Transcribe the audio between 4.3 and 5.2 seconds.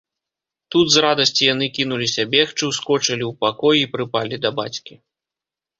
да бацькі